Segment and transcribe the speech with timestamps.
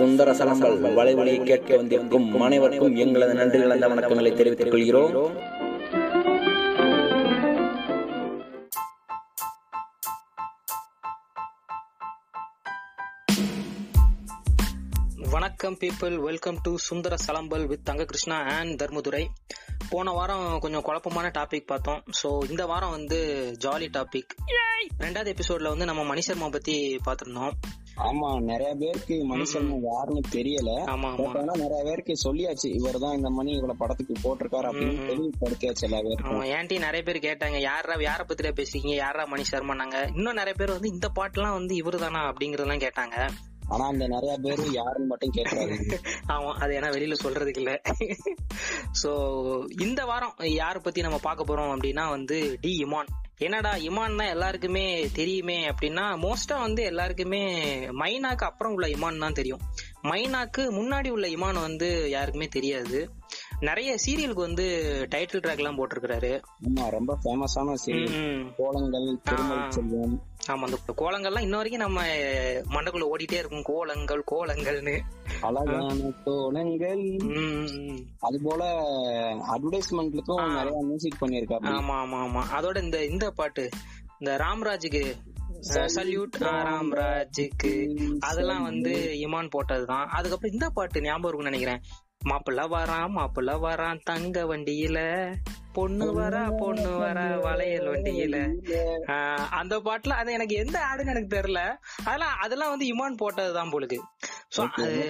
[0.00, 5.14] சுந்தர சலங்கள் வலைவழியை கேட்க வந்திருக்கும் அனைவருக்கும் எங்களது நன்றி கலந்த வணக்கங்களை தெரிவித்துக் கொள்கிறோம்
[15.32, 19.22] வணக்கம் people welcome to Sundara Salambal with Thanga Krishna and Dharmadurai
[19.90, 23.18] போன வாரம் கொஞ்சம் குழப்பமான டாபிக் பார்த்தோம் ஸோ இந்த வாரம் வந்து
[23.60, 24.32] ஜாலி டாபிக்
[25.00, 26.76] ரெண்டாவது எபிசோட்ல வந்து நம்ம மணிசர்மா பத்தி
[27.06, 27.54] பார்த்துருந்தோம்
[27.96, 30.70] ஆமா நிறைய பேருக்கு மனுஷன் யாருன்னு தெரியல.
[30.84, 36.32] ஆனா நிறைய பேருக்கு சொல்லியாச்சு இவர் தான் இந்த மணி இவ்வளவு படத்துக்கு போட்டிருக்காரு அப்படின்னு தெளிவுபடுத்தியாச்சு எல்லா பேருக்கும்.
[36.32, 38.94] ஆமா ஏன்டி நிறைய பேர் கேட்டாங்க யாரா யார பத்தில பேசுறீங்க?
[38.96, 43.16] யாரா மணி சர்மானாங்க இன்னும் நிறைய பேர் வந்து இந்த பாட்டுலாம் வந்து இவரு தானா அப்படிங்கறதெல்லாம் கேட்டாங்க.
[43.70, 45.74] ஆனா அந்த நிறைய பேரு யாருன்னு மட்டும் கேட்கறாரு
[46.34, 47.72] ஆமா அது ஏன்னா வெளியில சொல்றதுக்கு இல்ல.
[49.02, 49.10] சோ
[49.80, 53.10] இந்த வாரம் யார பத்தி நம்ம பார்க்க போறோம் அப்படின்னா வந்து டி இமான்.
[53.46, 54.84] என்னடா இமான் தான் எல்லாருக்குமே
[55.18, 57.40] தெரியுமே அப்படின்னா மோஸ்டா வந்து எல்லாருக்குமே
[58.00, 59.62] மைனாக்கு அப்புறம் உள்ள இமான் தான் தெரியும்.
[60.02, 62.98] மைனாக்கு முன்னாடி உள்ள இமான் வந்து யாருக்குமே தெரியாது.
[63.60, 64.66] நிறைய சீரியலுக்கு வந்து
[65.10, 66.32] டைட்டில் ட்ராக் எல்லாம் போட்டிருக்கிறாரு.
[66.66, 68.44] ஆமா ரொம்ப ஃபேமஸான சீரியல்.
[68.58, 70.16] கோலங்கள் திருமல் செல்வம்
[70.48, 72.02] ஆமா அந்த கோலங்கள்லாம் இன்ன வரைக்கும் நம்ம
[72.70, 73.62] மண்டக்குள்ள ஓடிட்டே இருக்கும்.
[73.62, 74.98] கோலங்கள் கோலங்கள்னு.
[75.40, 77.02] அழகான கோலங்கள்.
[78.20, 78.62] அது போல
[79.52, 82.42] அட்வர்டைஸ்மெண்ட்லுக்கும் நிறைய மியூசிக் பண்ணிருக்காரு ஆமா ஆமா ஆமா.
[82.58, 83.68] அதோட இந்த இந்த பாட்டு
[84.18, 85.02] இந்த ராம்ராஜுக்கு
[85.94, 87.72] சல்யூட் ராம்ராஜுக்கு
[88.20, 90.06] அதெல்லாம் வந்து இமான் போட்டதுதான்.
[90.06, 91.82] அதுக்கப்புறம் இந்த பாட்டு ஞாபகம் இருக்கும்னு நினைக்கிறேன்.
[92.28, 94.98] மாப்பிள்ள வரான் மாப்பிள்ள வரான் தங்க வண்டியில.
[95.72, 98.36] பொண்ணு வரா பொண்ணு வரா வளையல் வண்டியில.
[99.50, 101.60] அந்த பாட்டுல அது எனக்கு எந்த ஆடுன்னு எனக்கு தெரியல.
[102.04, 103.98] அதெல்லாம் அதெல்லாம் வந்து இமான் போட்டதுதான் போலுக்கு.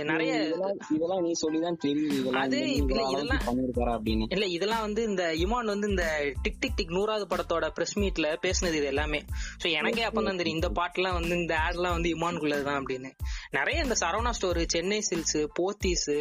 [0.05, 2.30] நிறைய இதெல்லாம் நீ சொல்லிதான் தெரியுது.
[2.42, 6.06] அது இதெல்லாம் இல்ல இதெல்லாம் வந்து இந்த இமான் வந்து இந்த
[6.42, 9.22] டிக் டிக் டிக் நூறாவது படத்தோட பிரஸ் மீட்ல பேசினது இது எல்லாமே.
[9.62, 13.12] சோ எனக்கே அப்பதான் தெரியும் இந்த பாட்டுலாம் வந்து இந்த ஆட் எல்லாம் வந்து இமானுக்குள்ளதுதான் அப்படின்னு.
[13.50, 16.13] நிறைய இந்த Saravana store Chennai silks Pothys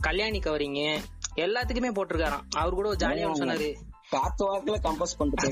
[0.00, 0.98] Kalyani covering
[1.36, 2.48] எல்லாத்துக்குமே போட்டிருக்காராம்.
[2.50, 3.74] அவர் கூட ஜாலியா சொன்னாரு.
[4.10, 5.48] காத்து வாக்குல கம்போஸ் பண்ணிட்டு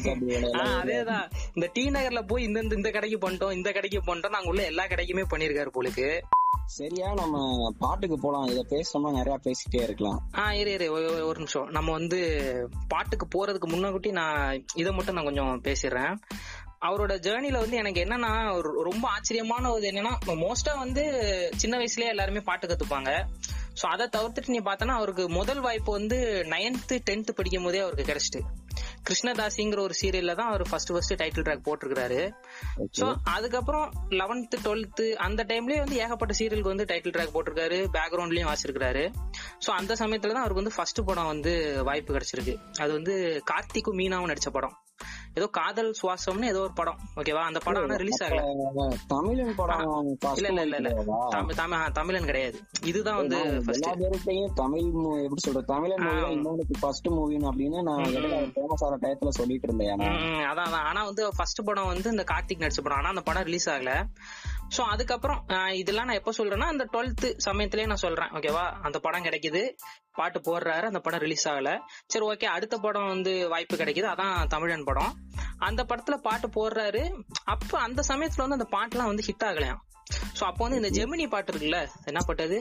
[0.55, 1.31] அதேதான்.
[1.55, 5.25] இந்த டி நகர்ல போய் இந்த இந்த- கடைக்கு பண்ணிட்டோம் இந்த கடைக்கு பண்ணிட்டோம் நாங்க உள்ள எல்லா கடைக்குமே
[5.31, 6.21] பண்ணிருக்காரு போலுக்கு.
[6.67, 8.45] சரியா நம்ம பாட்டுக்கு போலாம்.
[8.45, 10.23] இத பேசணும்னா நிறைய பேசிட்டே இருக்கலாம்.
[10.33, 10.99] ஆஹ் இரு இரு.
[10.99, 11.69] ஒரு- நிமிஷம்.
[11.69, 12.43] நம்ம வந்து
[12.89, 16.17] பாட்டுக்கு போறதுக்கு முன்னாடி நான் இதை மட்டும் நான் கொஞ்சம் பேசிடுறேன்.
[16.81, 21.03] அவரோட ஜேர்னில வந்து எனக்கு என்னன்னா ரொம்ப ஆச்சரியமான ஒரு என்னன்னா மோஸ்டா வந்து
[21.57, 23.25] சின்ன வயசுலயே எல்லாருமே பாட்டு கத்துப்பாங்க.
[23.83, 28.41] சோ அதை தவிர்த்துட்டு நீ பார்த்தனா அவருக்கு முதல் வாய்ப்பு வந்து நைன்த் டென்த் படிக்கும் போதே அவருக்கு கிடைச்சிட்டு.
[29.09, 32.21] கிருஷ்ணதாசிங்கிற ஒரு சீரியல்ல தான் அவர் ஃபர்ஸ்ட் ஃபர்ஸ்ட் டைட்டில் ட்ராக் போட்டிருக்காரு
[32.99, 33.87] சோ அதுக்கப்புறம்
[34.21, 37.79] லெவன்த் டுவெல்த் அந்த டைம்லயே வந்து ஏகப்பட்ட சீரியலுக்கு வந்து டைட்டில் ட்ராக் போட்டிருக்காரு.
[37.97, 39.05] பேக்ரவுண்ட்லயும் வாசிருக்காரு
[39.67, 41.55] சோ அந்த சமயத்துல தான் அவருக்கு வந்து ஃபர்ஸ்ட் படம் வந்து
[41.85, 42.57] வாய்ப்பு கிடைச்சிருக்கு.
[42.81, 43.15] அது வந்து
[43.53, 44.77] கார்த்திக்கும் மீனாவும் நடிச்ச படம்.
[45.35, 46.97] ஏதோ காதல் சுவாசம்னு ஏதோ ஒரு படம்.
[47.17, 48.41] ஓகேவா அந்த படம் ஆனா ரிலீஸ் ஆகல.
[49.07, 49.83] தமிழன் படம்
[50.37, 50.77] இல்ல இல்ல இல்ல.
[50.79, 52.59] இல்ல தமிழன் கிடையாது.
[52.85, 53.39] இதுதான் வந்து
[54.55, 54.89] தமிழ்
[55.25, 55.67] எப்படி சொல்றது?
[55.67, 58.03] தமிழன் ஃபர்ஸ்ட் மூவின்னு அப்படின்னு நான்
[58.57, 60.87] ஃபேமஸ் ஆகிற டயத்துல சொல்லிட்டு இருந்தேன் அதான் அதான்.
[60.91, 62.99] ஆனா வந்து ஃபர்ஸ்ட் படம் வந்து இந்த கார்த்திக் நடிச்ச படம்.
[62.99, 64.05] ஆனா அந்த படம் ரிலீஸ் ஆகல.
[64.77, 68.31] சோ அதுக்கப்புறம் இதெல்லாம் நான் எப்ப சொல்றேன்னா அந்த டுவெல்த் சமயத்திலேயே நான் சொல்றேன்.
[68.31, 69.63] ஓகேவா அந்த படம் கிடைக்குது.
[70.13, 70.85] பாட்டு போடுறாரு.
[70.85, 71.79] அந்த படம் ரிலீஸ் ஆகல.
[72.07, 74.09] சரி ஓகே அடுத்த படம் வந்து வாய்ப்பு கிடைக்குது.
[74.15, 75.13] அதான் தமிழன் படம்.
[75.59, 77.23] அந்த படத்துல பாட்டு போடுறாரு.
[77.45, 79.87] அப்ப அந்த சமயத்துல வந்து அந்த பாட்டுலாம் வந்து ஹிட் ஆகலையாம்.
[80.39, 82.59] சோ அப்போ வந்து இந்த ஜெமினி பாட்டு இருக்குல்ல என்ன பாட்டு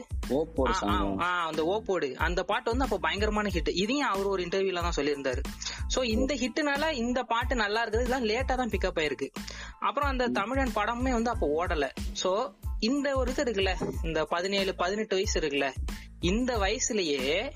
[1.48, 5.42] அந்த ஓப்போடு அந்த பாட்டு வந்து அப்போ பயங்கரமான ஹிட் இதையும் அவர் ஒரு இன்டர்வியூல தான் சொல்லியிருந்தாரு.
[5.94, 8.04] சோ இந்த ஹிட்னால இந்த பாட்டு நல்லா இருக்குது.
[8.06, 9.28] இதெல்லாம் லேட்டா தான் பிக்கப் ஆயிருக்கு.
[9.78, 11.88] அப்புறம் அந்த தமிழன் படமே வந்து அப்போ ஓடல.
[12.22, 12.32] சோ
[12.88, 15.68] இந்த ஒரு இது இருக்குல்ல இந்த பதினேழு பதினெட்டு வயசு இருக்குல்ல
[16.30, 17.50] இந்த வயசுலயே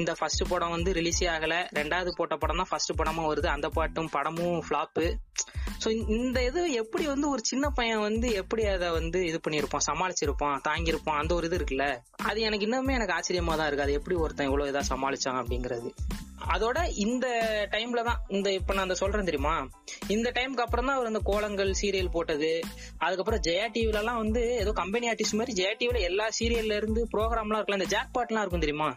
[0.00, 1.54] இந்த ஃபர்ஸ்ட் படம் வந்து ரிலீஸே ஆகல.
[1.78, 3.48] ரெண்டாவது போட்ட படம் தான் ஃபர்ஸ்ட் படமா வருது.
[3.56, 5.04] அந்த பாட்டும் படமும் ஃபிளாப்பு
[5.84, 10.62] சோ இந்த இது எப்படி வந்து ஒரு சின்ன பையன் வந்து எப்படி அதை வந்து இது பண்ணிருப்பான் சமாளிச்சிருப்பான்
[10.68, 11.86] தாங்கியிருப்பான் அந்த ஒரு இது இருக்குல்ல?
[12.28, 13.86] அது எனக்கு இன்னுமே எனக்கு ஆச்சரியமா தான் இருக்கு.
[13.86, 15.90] அது எப்படி ஒருத்தன் இவ்வளவு இதா சமாளிச்சான் அப்படிங்கிறது.
[16.54, 17.26] அதோட இந்த
[17.74, 19.54] டைம்ல தான் இந்த இப்ப நான் அந்த சொல்றேன் தெரியுமா?
[20.14, 22.50] இந்த டைம்க்கு அப்புறம் தான் அவர் இந்த கோலங்கள் சீரியல் போட்டது.
[23.04, 27.60] அதுக்கப்புறம் ஜெயா டிவில எல்லாம் வந்து ஏதோ கம்பெனி ஆர்டிஸ்ட் மாதிரி ஜெயா டிவில எல்லா சீரியல்ல இருந்து ப்ரோக்ராம்லாம்
[27.60, 28.90] இருக்கலாம் இந்த ஜாக் பாட்லாம் இருக்கும் தெரியுமா?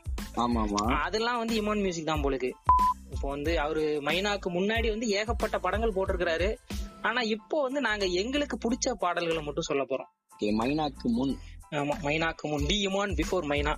[0.45, 2.51] ஆமா ஆமா அதெல்லாம் வந்து இமான் மியூசிக் தான் போலுக்கு.
[3.13, 6.49] இப்போ வந்து அவரு மைனாக்கு முன்னாடி வந்து ஏகப்பட்ட படங்கள் போட்டிருக்கிறாரு.
[7.01, 10.09] ஆனா இப்போ வந்து நாங்க எங்களுக்கு பிடிச்ச பாடல்களை மட்டும் சொல்ல போறோம்.
[10.41, 11.37] மைனாக்கு முன்.
[11.71, 12.65] ஆமா மைனாக்கு முன்.
[12.65, 13.73] டி இமான் பிஃபோர் மைனா.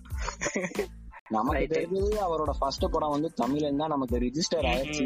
[1.29, 1.65] நமக்கு.
[1.73, 5.05] தெரிஞ்சது அவரோட ஃபர்ஸ்ட் படம் வந்து தமிழ்ல தான் நமக்கு ரிஜிஸ்டர் ஆயிடுச்சு.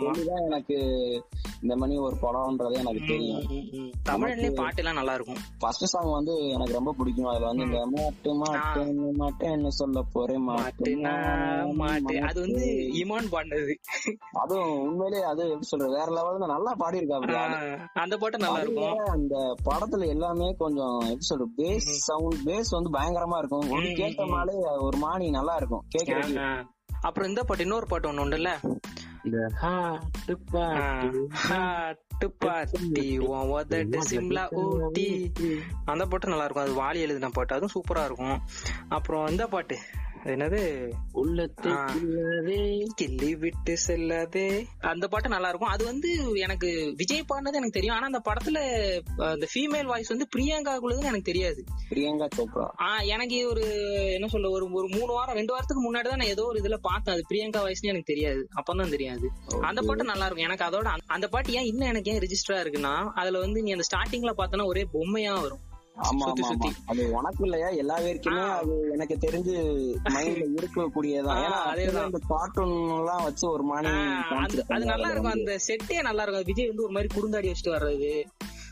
[0.00, 0.76] சொல்லிதான் எனக்கு
[1.62, 3.42] இந்த மாதிரி ஒரு படம்ன்றது எனக்கு தெரியும்.
[4.04, 7.30] தமிழ்லயே பாட்டு எல்லாம் நல்லா இருக்கும் ஃபர்ஸ்ட் சாங் வந்து எனக்கு ரொம்ப பிடிக்கும்.
[7.30, 8.82] அதுல வந்து இந்த மாட்டு மாட்டு
[9.20, 11.14] மாட்டேன்னு சொல்ல போறேன் மாட்டுனா
[11.74, 12.64] மாட்டு அது வந்து
[13.00, 13.74] இமான் பாடினது.
[14.40, 19.00] அதுவும் உண்மையிலேயே அது எப்படி சொல்றது வேற லெவல்ல நல்லா பாடி இருக்கா ஆஹ் அந்த பாட்டு நல்லா இருக்கும்.
[19.10, 19.34] அந்த
[19.64, 23.66] படத்துல எல்லாமே கொஞ்சம் எப்படி சொல்றது பேஸ் சவுண்ட் பேஸ் வந்து பயங்கரமா இருக்கும்.
[23.70, 24.96] ஒரு ம், கேட்டனாலே ஒரு
[25.30, 26.66] மாணி நல்லா இருக்கும் கேக்குறது
[27.00, 28.50] அப்புறம் இந்த பாட்டு இன்னொரு பாட்டு ஒண்ணு உண்டுல்ல?
[34.10, 35.06] சிம்லா ஊட்டி.
[35.84, 37.54] அந்த பாட்டு நல்லா இருக்கும் அது வாலி எழுதின பாட்டு.
[37.54, 38.36] அதுவும் சூப்பரா இருக்கும்.
[38.88, 39.78] அப்புறம் இந்த பாட்டு.
[40.24, 40.90] என்னது?
[41.12, 41.72] உள்ளத்தை.
[42.94, 44.64] கிள்ளி விட்டு செல்லாதே.
[44.80, 47.94] அந்த பாட்டு நல்லா இருக்கும் அது வந்து எனக்கு விஜய் பாடினது எனக்கு தெரியும்.
[47.94, 48.56] ஆனா அந்த படத்துல
[49.22, 51.64] அந்த ஃபீமேல் வாய்ஸ் வந்து பிரியங்காக்குள்ளதுன்னு எனக்கு தெரியாது.
[51.90, 52.68] பிரியங்கா சோப்ரா.
[52.78, 53.62] ஆஹ் எனக்கு ஒரு
[54.12, 57.14] என்ன சொல்ல ஒரு ஒரு மூணு வாரம் ரெண்டு வாரத்துக்கு முன்னாடி தான் நான் ஏதோ ஒரு இதுல பார்த்தேன்.
[57.14, 58.48] அது பிரியங்கா வாய்ஸ்னு எனக்கு தெரியாது.
[58.54, 59.30] அப்பதான் தெரியாது.
[59.60, 63.10] அந்த பாட்டு நல்லா இருக்கும் எனக்கு அதோட அந்த- அந்த பாட்டு ஏன் இன்னும் எனக்கு ஏன் ரெஜிஸ்டரா இருக்குன்னா
[63.14, 65.68] அதுல வந்து நீ அந்த ஸ்டார்டிங்ல பார்த்தனா ஒரே பொம்மையா வரும்.
[66.00, 66.68] ஆமா ஆமா.
[66.86, 67.68] அது உனக்கு இல்லையா?
[67.76, 68.42] எல்லா பேருக்குமே.
[68.54, 69.54] அது எனக்கு தெரிஞ்சு
[70.08, 72.04] மைண்ட்ல இருக்கக்கூடியதான் ஏன்னா அதேதான்.
[72.04, 73.64] அந்த கார்ட்டூன் எல்லாம் வச்சு ஒரு
[74.40, 75.32] அது அது நல்லா இருக்கும்.
[75.32, 76.46] அந்த செட்டே நல்லா இருக்கும்.
[76.46, 78.12] விஜய் வந்து ஒரு மாதிரி குறுந்தாடி வச்சுட்டு வர்றது.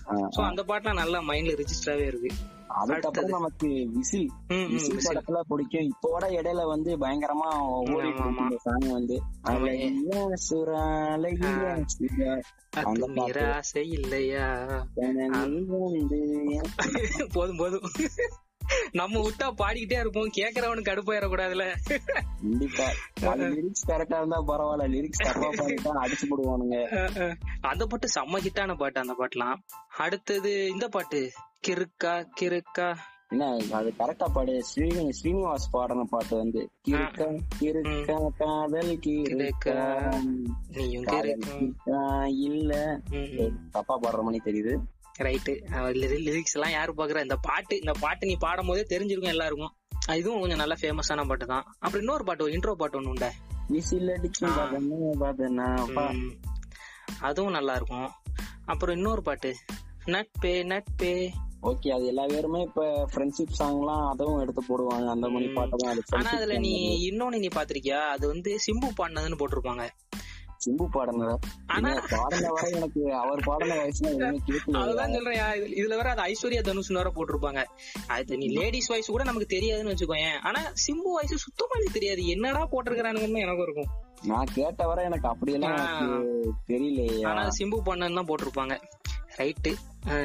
[0.08, 2.28] சோ அந்த பாட்டுலாம் நல்லா மைண்ட்ல ரெஜிஸ்டராவே இருக்கு.
[2.66, 4.30] அதுக்கப்புறம் நமக்கு விசில்.
[4.46, 4.96] விசில்.
[4.96, 5.88] படத்துல பிடிக்கும்.
[5.88, 8.56] இப்போட இடையில வந்து பயங்கரமா ஓடி ஆமா, ஆமா.
[8.56, 9.22] சாங் வந்து.
[9.42, 9.66] அந்த.
[13.14, 14.70] நிராசை இல்லையா?
[17.32, 17.80] போதும் போதும்.
[18.92, 20.30] நம்ம விட்டா பாடிக்கிட்டே இருப்போம்.
[20.36, 21.64] கேக்குறவனுக்கு கடுப்பாயிடக்கூடாதுல
[22.42, 22.86] கண்டிப்பா.
[23.56, 24.86] லிரிக்ஸ் கரெக்டா இருந்தா பரவாயில்ல.
[24.94, 26.78] லிரிக்ஸ் தப்பா பாடிட்டா அடிச்சு போடுவானுங்க.
[27.60, 29.60] அந்த பாட்டு செம்ம ஹிட்டான பாட்டு அந்த பாட்டுலாம்.
[29.98, 31.20] அடுத்தது இந்த பாட்டு.
[31.66, 32.88] கிறுக்கா கிறுக்கா.
[33.30, 33.46] என்ன
[33.78, 34.52] அது கரெக்டா பாடு.
[34.68, 37.26] ஸ்ரீனி ஸ்ரீனிவாஸ் பாடின பாட்டு வந்து கிறுக்கா
[37.60, 39.78] கிறுக்கா காதல் கிறுக்கா.
[42.46, 42.72] இல்ல.
[43.70, 44.74] தப்பா பாடுற மாதிரி தெரியுது.
[45.18, 45.54] ரைட்டு
[46.02, 47.22] லிரிக்ஸ் எல்லாம் யாரு பாக்குறா?
[47.22, 49.72] இந்த பாட்டு இந்த பாட்டு நீ பாடும் போதே தெரிஞ்சிருக்கும் எல்லாருக்கும்.
[50.08, 51.64] இதுவும் கொஞ்சம் நல்ல ஃபேமஸான பாட்டு தான்.
[51.78, 53.30] அப்புறம் இன்னொரு பாட்டு இன்ட்ரோ பாட்டு ஒண்ணு உண்டா.
[57.20, 58.10] அதுவும் நல்லா இருக்கும்.
[58.66, 59.56] அப்புறம் இன்னொரு பாட்டு.
[60.06, 61.30] நட்பே நட்பே.
[61.62, 65.08] ஓகே அது எல்லா பேருமே இப்ப ஃப்ரெண்ட்ஷிப் சாங் எல்லாம் அதுவும் எடுத்து போடுவாங்க.
[65.08, 65.52] அந்த மாதிரி.
[65.52, 67.08] பாட்டு தான் ஆனா அதுல நீ.
[67.10, 68.08] இன்னொன்னு நீ பாத்திருக்கியா?
[68.08, 69.88] அது வந்து சிம்பு பாடினதுன்னு போட்டிருப்பாங்க.
[70.66, 70.86] சிம்பு
[71.66, 75.40] ஆனா பாடின வரை எனக்கு அவர் எதுவுமே கேட்கல அதுதான் சொல்றேன்.
[75.62, 77.64] இதுல- வேற அது ஐஸ்வர்யா தனுஷ்னு வேற போட்டிருப்பாங்க.
[78.06, 80.38] அது நீ லேடிஸ் வாய்ஸ் கூட நமக்கு தெரியாதுன்னு வச்சுக்கோயேன்.
[80.42, 82.26] ஆனா சிம்பு வாய்ஸ் சுத்தமா எனக்கு தெரியாது.
[82.26, 83.88] என்னடா போட்டிருக்கிறானுங்கன்னு எனக்கும் இருக்கும்.
[84.22, 86.24] நான் கேட்ட வரை எனக்கு அப்படியெல்லாம்
[86.68, 87.26] தெரியலையா.
[87.28, 88.80] ஆனா சிம்பு பண்ணன்னு தான் போட்டிருப்பாங்க.
[89.36, 89.74] ரைட்டு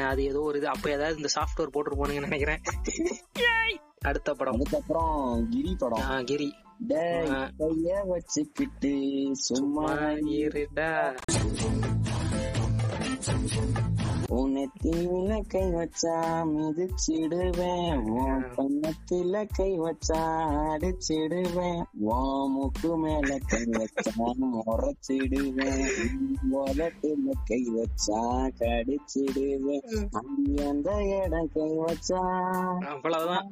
[0.02, 0.68] அது ஏதோ ஒரு இது.
[0.68, 2.62] அப்ப ஏதாவது இந்த சாஃப்ட்வேர் போட்டிருப்பானுங்கன்னு நினைக்கிறேன்.
[4.00, 4.54] அடுத்த படம்.
[4.54, 6.26] அதுக்கப்புறம் கிரி படம்.
[6.26, 6.54] கிரி.
[6.88, 11.18] கைய வச்சுக்கிட்டு சும்மா இருடா.
[14.28, 17.96] உன்னை தீவில கை வச்சா மிதிச்சிடுவேன்.
[18.10, 20.22] உன் கண்ணத்தில கை வச்சா
[20.54, 21.84] அடிச்சிடுவேன்.
[22.00, 24.32] உன் முக்கு மேல கை வச்சா
[24.66, 25.88] முறைச்சிடுவேன்.
[26.52, 30.06] உதட்டுல கை வச்சா கடிச்சிடுவேன்.
[30.64, 32.24] அந்த இடம் கை வச்சா.
[32.80, 33.50] அவ்வளவுதான்.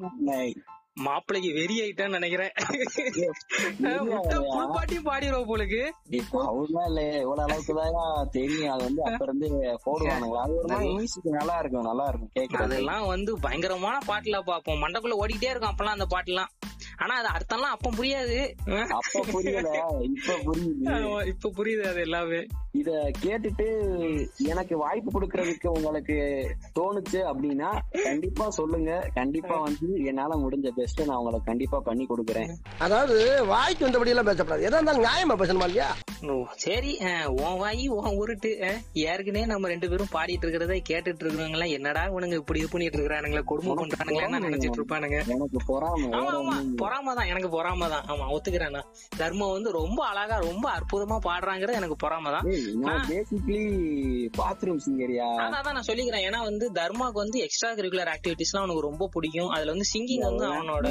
[0.98, 2.52] டேய், மாப்பிள்ளைக்கு வெறி ஆயிட்டான்னு நினைக்கிறேன்
[4.76, 5.82] பாட்டியும் பாடிடுவோம் போலுக்கு.
[6.48, 8.72] அவ்வளவுதான் இல்ல இவ்வளவு அளவுக்குதான் தெரியும்.
[8.74, 9.48] அது வந்து அப்ப இருந்து
[9.86, 12.66] போடுவானுங்களா அது ஒரு மாதிரி மியூசிக் நல்லா இருக்கும் நல்லா இருக்கும் கேக்குறது.
[12.68, 14.82] அதெல்லாம் வந்து பயங்கரமான பாட்டுல பாப்போம்.
[14.84, 16.52] மண்டக்குள்ள ஓடிக்கிட்டே இருக்கும் அப்பெல்லாம் அந்த பாட்டுலாம்.
[16.98, 18.38] ஆனா அது அர்த்தம்லாம் அப்ப புரியாது.
[18.98, 19.70] அப்ப புரியல
[20.10, 21.28] இப்ப புரியுது.
[21.34, 22.42] இப்ப புரியுது அது எல்லாமே.
[22.79, 22.89] இத
[23.23, 23.65] கேட்டுட்டு
[24.51, 26.16] எனக்கு வாய்ப்பு கொடுக்கறதுக்கு உங்களுக்கு
[26.78, 27.69] தோணுச்சு அப்படின்னா
[28.06, 28.92] கண்டிப்பா சொல்லுங்க.
[29.18, 32.51] கண்டிப்பா வந்து என்னால முடிஞ்ச பெஸ்ட் நான் உங்களுக்கு கண்டிப்பா பண்ணி கொடுக்குறேன்.
[32.85, 33.18] அதாவது
[33.51, 34.66] வாய்க்கு வந்தபடி எல்லாம் பேசப்படாது.
[34.68, 35.90] எதா இருந்தாலும் நியாயமா பேசணுமா இல்லையா?
[36.63, 36.92] சரி
[37.42, 38.49] உன் வாயி உன் உருட்டு
[39.06, 43.44] ஏற்கனவே நம்ம ரெண்டு பேரும் பாடிட்டு இருக்கிறத கேட்டுட்டு இருக்கிறவங்க எல்லாம் என்னடா உனக்கு இப்படி இது பண்ணிட்டு இருக்கிறானுங்களே
[43.51, 45.19] கொடுமை பண்றானுங்களா நினைச்சிட்டு இருப்பானுங்க.
[45.35, 46.11] எனக்கு பொறாம.
[46.83, 48.80] பொறாம தான் எனக்கு பொறாம தான் ஆமா ஒத்துக்கிறேன்
[49.21, 52.47] தர்மம் வந்து ரொம்ப அழகா ரொம்ப அற்புதமா பாடுறாங்கிறது எனக்கு பொறாம தான்
[53.09, 53.59] பேசிக்லி
[54.37, 56.25] பாத்ரூம் சிங்கரியா அதான் நான் சொல்லிக்கிறேன்.
[56.27, 59.49] ஏன்னா வந்து தர்மாக்கு வந்து எக்ஸ்ட்ரா கரிக்குலர் ஆக்டிவிட்டிஸ்லாம் அவனுக்கு ரொம்ப பிடிக்கும்.
[59.49, 60.87] அதுல வந்து சிங்கிங் வந்து அவனோட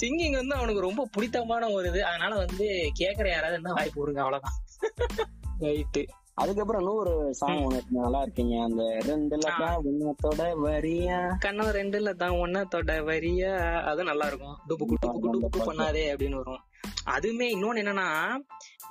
[0.00, 2.04] சிங்கிங் வந்து அவனுக்கு ரொம்ப பிடித்தமான ஒரு இது.
[2.04, 2.66] அதனால வந்து
[3.00, 4.58] கேக்குற யாராவது என்ன வாய்ப்பு கொடுங்க அவ்வளவுதான்.
[5.60, 6.02] ரைட்டு
[6.34, 8.54] அதுக்கப்புறம் இன்னொரு சாங் ஒண்ணு நல்லா இருக்கீங்க.
[8.62, 11.18] அந்த ரெண்டு லக்கா உன்னத்தோட வரியா?
[11.38, 13.82] கண்ணன் ரெண்டுல தான் ஒன்னத்தோட வரியா?
[13.82, 14.56] அது நல்லா இருக்கும்.
[14.68, 16.62] டுபுக்கு டுபுக்கு டுபுக்கு பண்ணாதே அப்படின்னு வரும்.
[17.06, 18.08] அதுவுமே இன்னொன்னு என்னன்னா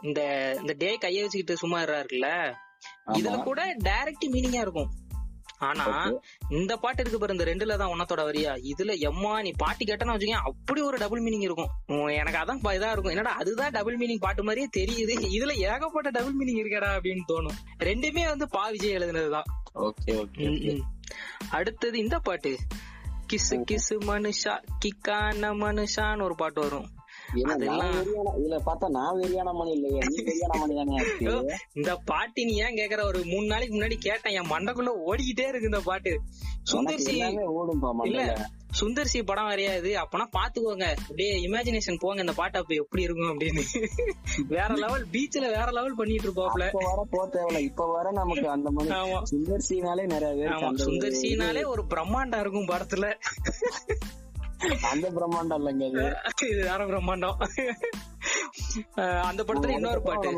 [0.02, 0.22] இந்த
[0.60, 2.30] இந்த டே கைய வச்சுக்கிட்டு சும்மா இருக்குல்ல
[3.12, 4.92] இதுல கூட டைரக்ட் மீனிங்கா இருக்கும்.
[5.58, 5.86] ஆனா
[6.50, 8.52] இந்த பாட்டு இருக்கு பாரு இந்த ரெண்டுல தான் ஒன்னத்தோட வரியா?
[8.72, 11.72] இதுல எம்மா நீ பாட்டு கேட்டனா வச்சுக்கோங்க அப்படி ஒரு டபுள் மீனிங் இருக்கும்.
[12.20, 13.14] எனக்கு அதான் இதா இருக்கும்.
[13.16, 15.16] என்னடா அதுதான் டபுள் மீனிங் பாட்டு மாதிரியே தெரியுது.
[15.38, 17.60] இதுல ஏகப்பட்ட டபுள் மீனிங் இருக்கடா அப்படின்னு தோணும்.
[17.80, 19.50] ரெண்டுமே வந்து பா விஜய் எழுதுனதுதான்.
[21.50, 22.58] அடுத்தது இந்த பாட்டு.
[23.34, 24.56] கிசு கிசு மனுஷா
[24.86, 26.90] கிக்கான மனுஷான்னு ஒரு பாட்டு வரும்.
[27.34, 30.00] இதுல பார்த்தா நான் வெறியான மணி இல்லையே.
[30.10, 31.36] நீ வெறியான மணி தானே ஐயோ,
[31.74, 33.04] இந்த பாட்டு நீ ஏன் கேக்குற?
[33.04, 34.34] ஒரு மூணு நாளைக்கு முன்னாடி கேட்டேன்.
[34.34, 36.22] என் மண்டக்குள்ள ஓடிக்கிட்டே இருக்கு இந்த பாட்டு.
[36.72, 37.18] சுந்தர் சி
[38.04, 38.48] இல்ல
[38.80, 39.90] சுந்தர் சி படம் வரையாது.
[39.94, 40.86] அப்பனா பாத்துக்கோங்க.
[40.98, 42.20] அப்படியே இமேஜினேஷன் போங்க.
[42.20, 43.64] இந்த பாட்டு அப்ப எப்படி இருக்கும் அப்படின்னு.
[44.48, 46.68] வேற லெவல் பீச்ல வேற லெவல் பண்ணிட்டு இருப்பாப்ல.
[46.68, 47.60] இப்ப வர போ தேவையில்ல.
[47.60, 49.20] இப்ப வர நமக்கு அந்த ஆமா.
[49.32, 53.08] சுந்தர் சீனாலே நிறைய அந்த சுந்தர் சினாலே ஒரு பிரம்மாண்டம் இருக்கும் படத்துல.
[54.92, 55.86] அந்த பிரம்மாண்டம் இல்லைங்க
[56.50, 57.38] இது வேற பிரம்மாண்டம்.
[59.30, 60.30] அந்த படத்துல இன்னொரு பாட்டு.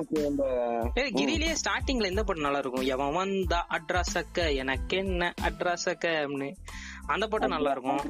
[1.17, 6.49] கிரிலேயே ஸ்டார்டிங்ல எந்த பாட்டு நல்லா இருக்கும் எவன் வந்தா அட்ராசக்க எனக்கு என்ன அட்ராசக்க அப்படின்னு.
[7.13, 8.01] அந்த பாட்டு நல்லா இருக்கும்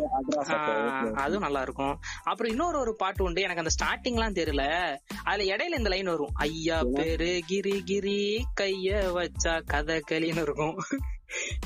[1.23, 3.45] அதுவும் நல்லா இருக்கும் அப்புறம் இன்னொரு ஒரு பாட்டு உண்டு.
[3.47, 4.65] எனக்கு அந்த ஸ்டார்டிங்லாம் தெரியல.
[5.23, 6.35] அதுல இடையில இந்த லைன் வரும்.
[6.47, 8.19] ஐயா பேரு கிரி கிரி
[8.61, 10.77] கைய வச்சா கதை களின்னு இருக்கும்.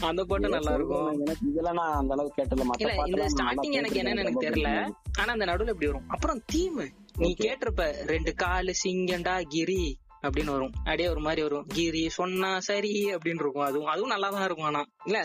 [0.02, 1.08] அந்த பாட்டு நல்லா இருக்கும்.
[1.20, 4.72] எனக்கு இதெல்லாம் நான் அந்த அளவுக்கு கேட்டல இல்ல இந்த ஸ்டார்டிங் எனக்கு என்னன்னு எனக்கு தெரியல.
[5.20, 6.10] ஆனா அந்த நடுவுல இப்படி வரும்.
[6.10, 6.82] அப்புறம் தீம்
[7.18, 10.72] நீ கேட்டிருப்ப ரெண்டு காலு சிங்கண்டா கிரி அப்படின்னு வரும்.
[10.78, 11.66] அப்படியே ஒரு மாதிரி வரும்.
[11.74, 13.68] கிரி சொன்னா சரி அப்படின்னு இருக்கும்.
[13.68, 14.82] அதுவும் அதுவும் நல்லா தான் இருக்கும் ஆனா.
[15.06, 15.18] இல்ல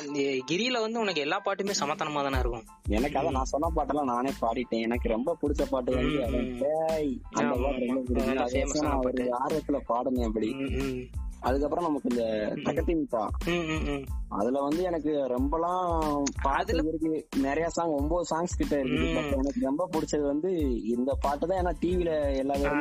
[0.50, 2.64] கிரியில வந்து உனக்கு எல்லா பாட்டுமே சமத்தனமா தானே இருக்கும்.
[2.88, 4.84] எனக்கு அதான் நான் சொன்ன பாட்டெல்லாம் நானே பாடிட்டேன்.
[4.88, 6.18] எனக்கு ரொம்ப பிடிச்ச பாட்டு வந்து
[9.42, 10.50] ஆர்வத்துல பாடுனேன் அப்படி.
[11.42, 12.22] அதுக்கப்புறம் நமக்கு இந்த
[12.70, 14.04] தகத்திமிப்பா ம், ம், ம்.
[14.28, 17.28] அதுல வந்து எனக்கு ரொம்பலாம் அதுல- இருக்கு.
[17.40, 19.12] நிறைய சாங் ஒன்பது சாங்ஸ் கிட்ட இருக்குது.
[19.12, 19.14] ம்.
[19.14, 21.64] பட் எனக்கு ரொம்ப பிடிச்சது வந்து இந்த பாட்டு தான்.
[21.64, 22.80] ஏன்னா டிவில எல்லா பேருமே.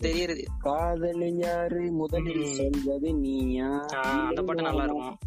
[0.00, 1.92] தெரியுது காதல் யாரு?
[1.92, 2.44] முதலில்.
[2.44, 3.84] சொல்வது நீயா?
[4.02, 5.18] அந்த பாட்டு நல்லா இருக்கும்.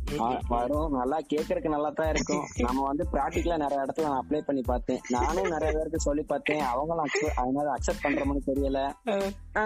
[0.48, 0.92] வரும்.
[0.92, 2.42] நல்லா கேக்குறதுக்கு நல்லா தான் இருக்கும்.
[2.68, 5.00] நம்ம வந்து பிராக்டிக்கலா நிறைய இடத்துல நான் அப்ளை பண்ணி பார்த்தேன்.
[5.10, 6.60] நானும் நிறைய பேருக்கு சொல்லி பார்த்தேன்.
[6.60, 8.92] அவங்களும் அதனால அக்செப்ட் பண்ற மாதிரி தெரியல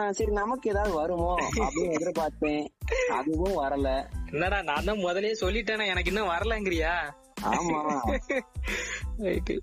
[0.09, 2.66] சரி நமக்கு ஏதாவது வருமோ அப்படின்னு எதிர்பார்த்தேன்.
[3.09, 4.05] அதுவும் வரல.
[4.31, 6.93] என்னடா நான் தான் முதலே சொல்லிட்டேனே எனக்கு இன்னும் வரலங்கிறியா?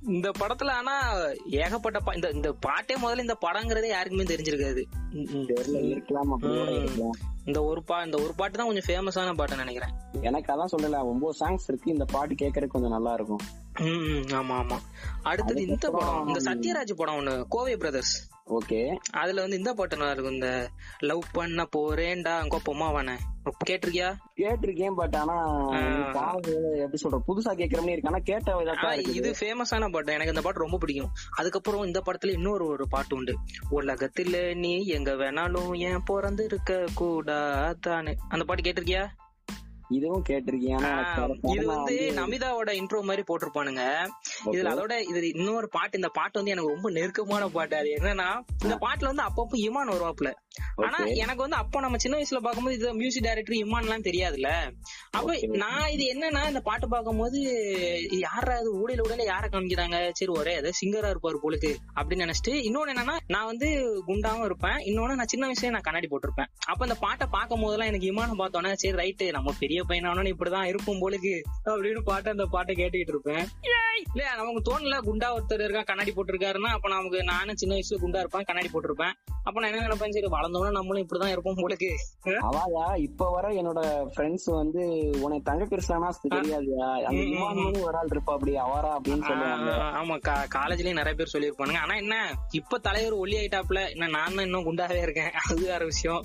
[0.08, 0.94] இந்த படத்துல ஆனா
[1.46, 4.82] ஏகப்பட்ட இந்த இந்த பாட்டே முதல்ல இந்த படங்கிறதே யாருக்குமே தெரிஞ்சிருக்காது.
[7.46, 9.92] இந்த ஒரு பா இந்த ஒரு பாட்டு தான் கொஞ்சம் ஃபேமஸான பாட்டு நினைக்கிறேன்.
[10.20, 13.42] எனக்கு அதான் சொல்லல ஒன்பது சாங்ஸ் இருக்கு இந்த பாட்டு கேட்கறதுக்கு கொஞ்சம் நல்லா இருக்கும்.
[13.80, 14.78] ம், ஆமா ஆமா.
[15.22, 18.14] அடுத்தது இந்த படம் இந்த சத்யராஜ் படம் ஒண்ணு கோவை பிரதர்ஸ்
[18.50, 18.80] ஓகே.
[19.10, 20.50] அதுல வந்து இந்த பாட்டு நல்லா இருக்கும் இந்த
[20.98, 23.16] லவ் பண்ண போறேன்டா அங்க பொம்மாவானே
[23.70, 24.14] கேட்டிருக்கியா?
[24.36, 25.36] கேட்டிருக்கேன் பட் ஆனா
[26.84, 28.10] எப்படி சொல்ற புதுசா கேட்கறமே இருக்கு.
[28.10, 30.12] ஆனா கேட்ட இது ஃபேமஸான பாட்டு.
[30.12, 31.10] எனக்கு இந்த பாட்டு ரொம்ப பிடிக்கும்.
[31.36, 33.38] அதுக்கப்புறம் இந்த படத்துல இன்னொரு ஒரு பாட்டு உண்டு.
[33.70, 38.14] உலகத்துல நீ எங்க வேணாலும் ஏன் பிறந்து இருக்க கூடாதான்னு.
[38.28, 39.06] அந்த பாட்டு கேட்டிருக்கியா?
[39.94, 40.84] இதுவும் கேட்டிருக்கேன்
[41.52, 43.82] இது வந்து நமிதாவோட இன்ட்ரோ மாதிரி போட்டிருப்பானுங்க.
[44.52, 47.76] இதுல அதோட இது இன்னொரு பாட்டு இந்த பாட்டு வந்து எனக்கு ரொம்ப நெருக்கமான பாட்டு.
[47.76, 48.28] அது என்னன்னா
[48.62, 50.30] இந்த பாட்டுல வந்து அப்பப்போ இமான் வருவாப்புல.
[50.82, 50.98] ஆனா.
[51.16, 54.50] எனக்கு வந்து அப்போ நம்ம சின்ன வயசுல பார்க்கும்போது இது மியூசிக் டைரக்டர் இமான் எல்லாம் தெரியாதுல்ல.
[55.10, 55.28] அப்ப.
[55.56, 57.38] நான் இது என்னன்னா இந்த பாட்டு பார்க்கும்போது
[58.20, 60.10] யாரா இது ஊடையில ஊடையில யார காமிக்கிறாங்க?
[60.12, 63.68] சரி ஒரே ஏதோ சிங்கரா இருப்பாரு போலுக்கு அப்படின்னு நினைச்சிட்டு இன்னொன்னு என்னன்னா நான் வந்து
[64.06, 64.78] குண்டாவும் இருப்பேன்.
[64.84, 66.50] இன்னொன்னு நான் சின்ன வயசுல நான் கண்ணாடி போட்டிருப்பேன்.
[66.66, 71.02] அப்ப இந்த பாட்டை பார்க்கும் போதெல்லாம் எனக்கு இமானை பார்த்தோன்னே சரி ரைட்டு நம்ம பெரிய பையனானு இப்படிதான் இருக்கும்
[71.02, 71.34] போலுக்கு
[71.68, 73.44] அப்படின்னு பாட்டு அந்த பாட்டை கேட்டுக்கிட்டு இருப்பேன்.
[74.12, 78.46] இல்ல நமக்கு தோணல குண்டா ஒருத்தர் இருக்கா கண்ணாடி போட்டிருக்காருன்னா அப்ப நமக்கு நானும் சின்ன வயசுல குண்டா இருப்பேன்
[78.48, 79.14] கண்ணாடி போட்டிருப்பேன்.
[79.46, 81.90] அப்ப நான் என்ன நினைப்பேன் சரி வளர்ந்தோம்னா நம்மளும் இப்படிதான் இருப்போம் போலுக்கு
[82.48, 83.80] அவாயா இப்ப வர என்னோட
[84.14, 84.82] ஃப்ரெண்ட்ஸ் வந்து
[85.24, 86.88] உனக்கு தங்க கிருஷ்ணனா தெரியாதுயா?
[87.50, 89.70] அந்த ஒரு ஆள் இருப்பா அப்படி அவரா அப்படின்னு சொல்லுவாங்க.
[90.00, 90.16] ஆமா
[90.56, 91.82] காலேஜ்லயும் நிறைய பேர் சொல்லியிருப்பானுங்க.
[91.86, 92.16] ஆனா என்ன
[92.60, 95.32] இப்ப தலைவர் ஒல்லி ஆயிட்டாப்ல என்ன நான் இன்னும் குண்டாவே இருக்கேன்.
[95.48, 96.22] அது வேற விஷயம்.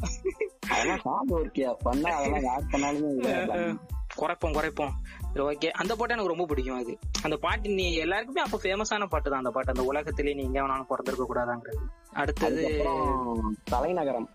[0.74, 3.72] அதெல்லாம் சாப்பிட ஒர்க்கியா பண்ணா அதெல்லாம் யார் பண்ணாலுமே.
[4.20, 4.94] குறைப்போம் குறைப்போம்.
[5.34, 6.94] சரி ஓகே அந்த பாட்டு எனக்கு ரொம்ப பிடிக்கும் அது.
[7.26, 9.74] அந்த பாட்டு நீ எல்லாருக்குமே அப்ப ஃபேமஸான பாட்டு தான் அந்த பாட்டு.
[9.74, 11.82] அந்த உலகத்திலே நீ எங்க வேணாலும் பிறந்திருக்க கூடாதாங்கிறது.
[12.22, 12.64] அடுத்தது
[13.64, 14.28] தலைநகரம்.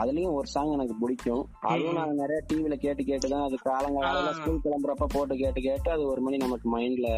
[0.00, 1.42] அதுலயும் ஒரு சாங் எனக்கு பிடிக்கும்.
[1.72, 4.38] அதுவும் நான் நிறைய டிவில கேட்டு கேட்டுதான் அது காலங்காலம்.
[4.40, 7.08] ஸ்கூல் கிளம்புறப்ப போட்டு கேட்டு கேட்டு அது ஒரு மணி நமக்கு மைண்ட்ல.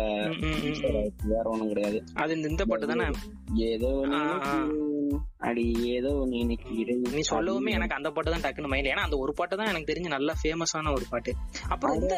[1.33, 2.01] வேற ஒண்ணும் கிடையாது.
[2.15, 3.09] அது இந்த பாட்டு தானே?
[3.71, 3.93] ஏதோ
[5.39, 9.57] அடி ஏதோ நினைக்கிறேன் நீ சொல்லவுமே எனக்கு அந்த பாட்டு தான் டக்குன்னு மைண்ட் ஏன்னா அந்த ஒரு பாட்டு
[9.57, 11.33] தான் எனக்கு தெரிஞ்ச நல்ல ஃபேமஸான ஒரு பாட்டு.
[11.69, 12.17] அப்புறம் இந்த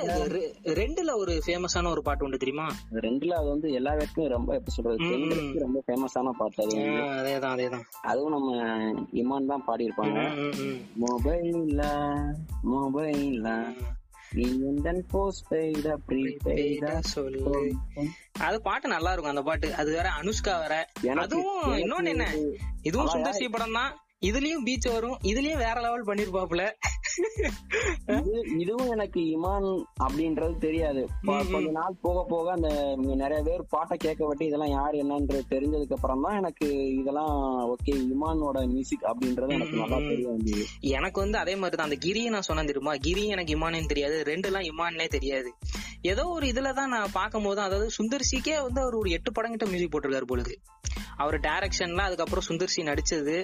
[0.75, 2.67] ரெண்டுல ஒரு ஃபேமஸான ஒரு பாட்டு உண்டு தெரியுமா?
[3.01, 5.11] ரெண்டுல அது வந்து எல்லா பேருக்குமே ரொம்ப எப்படி சொல்றது
[5.61, 6.79] ரொம்ப ஃபேமஸான பாட்டு அது
[7.19, 7.85] அதேதான் அதேதான்.
[8.03, 8.51] அதுவும் நம்ம
[9.13, 10.19] இமான் தான் பாடியிருப்பாங்க.
[10.37, 10.79] ம், ம், ம்.
[18.39, 19.75] அது பாட்டு நல்லா இருக்கும் அந்த பாட்டு.
[19.75, 20.89] அது வேற அனுஷ்கா வேற.
[21.15, 22.35] அதுவும் இன்னொன்னு என்ன?
[22.83, 25.17] இதுவும் சுந்தர் சி படம் தான் இதுலயும் பீச் வரும்.
[25.31, 26.65] இதுலயும் வேற லெவல் பண்ணிருப்பாப்புல.
[28.19, 29.67] இது இதுவும் எனக்கு இமான்
[30.05, 31.03] அப்படின்றது தெரியாது.
[31.27, 32.69] கொஞ்ச நாள் போக போக அந்த
[33.23, 36.69] நிறைய பேர் பாட்டை கேட்க வட்டி இதெல்லாம் யார் என்னன்றது தெரிஞ்சதுக்கு அப்புறம் தான் எனக்கு
[37.01, 37.35] இதெல்லாம்
[37.75, 40.65] ஓகே இமானோட மியூசிக் அப்படின்றது எனக்கு நல்லா தெரிய வந்தது.
[40.97, 42.95] எனக்கு வந்து அதே மாதிரி தான் அந்த கிரியை நான் சொன்னேன் தெரியுமா?
[43.09, 44.19] கிரி எனக்கு இமானேன்னு தெரியாது.
[44.33, 45.53] ரெண்டு எல்லாம் இமானே தெரியாது.
[46.03, 50.29] ஏதோ ஒரு இதுலதான் நான் பார்க்கும்போது அதாவது சுந்தர்சிக்கே வந்து அவர் ஒரு எட்டு படம் கிட்ட மியூசிக் போட்டிருக்காரு
[50.33, 50.55] பொழுது
[51.17, 53.37] அவர் டைரக்ஷன்ல அதுக்கப்புறம் சுந்தர்சி நடிச்சது.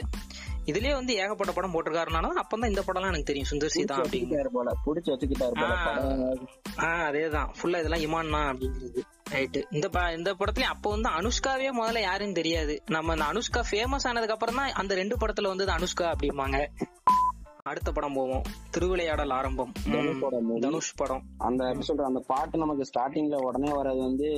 [0.70, 3.50] இதுலயே வந்து ஏகப்பட்ட படம் போட்டிருக்காருனாலும் அப்பதான் இந்த படம்லாம் எனக்கு தெரியும்.
[3.50, 5.84] சுந்தர்சி தான் அப்படிங்க வச்சுக்கிட்டாரு போல புடிச்சு வச்சுக்கிட்டாரு போல ஆ.
[5.86, 6.44] படம்.
[6.80, 7.50] ஆஹ் அதேதான்.
[7.58, 9.02] ஃபுல்லா இதெல்லாம் இமான் தான் அப்படிங்கிறது.
[9.32, 9.86] ரைட்டு இந்த
[10.16, 12.74] இந்த படத்துலயும் அப்போ வந்து அனுஷ்காவே முதல்ல யாருன்னு தெரியாது.
[12.88, 16.58] நம்ம அந்த அனுஷ்கா ஃபேமஸ் ஆனதுக்கு அப்புறம் தான் அந்த ரெண்டு படத்துல வந்து அனுஷ்கா அப்படிம்பாங்க.
[17.70, 18.42] அடுத்த படம் போவோம்.
[18.70, 19.72] திருவிளையாடல் ஆரம்பம்.
[20.60, 21.22] தனுஷ் படம்.
[21.38, 24.28] அந்த எப்படி சொல்ற அந்த பாட்டு நமக்கு ஸ்டார்டிங்ல உடனே வர்றது வந்து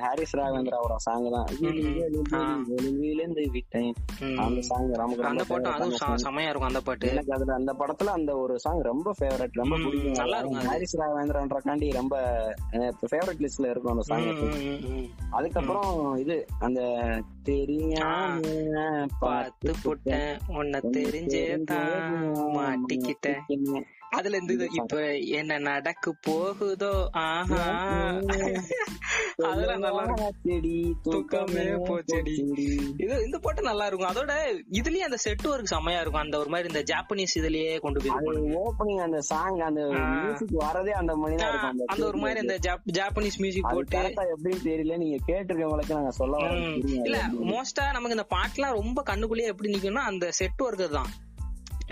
[0.00, 1.46] ஹாரிஸ் ராகவேந்திராவோட சாங் தான்.
[1.60, 2.22] விழி, விழி,
[2.66, 3.94] விழி, விழுந்து விட்டேன்.
[4.38, 7.08] அந்த சாங் நமக்கு அந்த பாட்டும் அதுவும் செமையா இருக்கும் அந்த பாட்டு.
[7.08, 10.12] எனக்கு அதுல அந்த படத்துல அந்த ஒரு சாங் ரொம்ப ஃபேவரட் ரொம்ப பிடிக்கும்.
[10.12, 10.60] நல்லா இருக்கும்.
[10.60, 12.16] ஹாரிஸ் ராகவேந்திரான்றக்காண்டி ரொம்ப
[13.10, 15.08] ஃபேவரட் லிஸ்ட்ல இருக்கும் அந்த சாங்.
[15.30, 16.80] அதுக்கப்புறம் இது அந்த
[17.42, 18.40] தெரியாம
[19.20, 20.38] பார்த்து போட்டேன்.
[20.48, 22.79] உன்னை தெரிஞ்சே தான்.
[22.80, 27.08] மாட்டிக்கிட்டேன் அதுல இருந்து இப்ப என்ன நடக்கு போகுதோ?
[27.12, 27.62] ஆஹா.
[29.36, 30.04] அதெல்லாம் நல்லா
[31.02, 32.54] தூக்கமே போச்செடி.
[32.96, 34.08] இது இந்த பாட்டு நல்லா இருக்கும்.
[34.08, 34.32] அதோட
[34.72, 36.20] இதுலயே அந்த செட் ஒர்க் செமையா இருக்கும்.
[36.20, 39.86] அந்த ஒரு மாதிரி இந்த ஜாப்பனீஸ் இதுலயே கொண்டு போயிருப்பாங்க ஓப்பனிங் அந்த சாங் அந்த.
[39.86, 43.98] மியூசிக் வரதே அந்த இருக்கும் அந்த ஒரு மாதிரி அந்த ஜாப்- ஜாப்பனீஸ் மியூசிக் போட்டு.
[43.98, 44.96] எப்படின்னு தெரியல.
[44.96, 46.36] நீங்க கேட்டிருக்கவங்களுக்கு நாங்க சொல்ல
[46.82, 47.18] இல்ல.
[47.32, 51.06] மோஸ்டா நமக்கு இந்த பாட்டுலாம் ரொம்ப கண்ணுக்குள்ளேயே எப்படி நிக்கும்னா அந்த செட் ஒர்க் தான்.